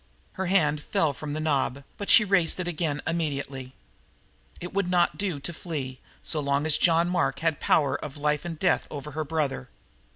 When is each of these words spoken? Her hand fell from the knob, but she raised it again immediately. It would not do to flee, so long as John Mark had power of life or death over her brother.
Her 0.31 0.47
hand 0.47 0.81
fell 0.81 1.13
from 1.13 1.33
the 1.33 1.39
knob, 1.39 1.83
but 1.99 2.09
she 2.09 2.25
raised 2.25 2.59
it 2.59 2.67
again 2.67 3.03
immediately. 3.05 3.75
It 4.59 4.73
would 4.73 4.89
not 4.89 5.19
do 5.19 5.39
to 5.39 5.53
flee, 5.53 5.99
so 6.23 6.39
long 6.39 6.65
as 6.65 6.79
John 6.79 7.07
Mark 7.07 7.41
had 7.41 7.59
power 7.59 8.03
of 8.03 8.17
life 8.17 8.43
or 8.43 8.49
death 8.49 8.87
over 8.89 9.11
her 9.11 9.23
brother. 9.23 9.69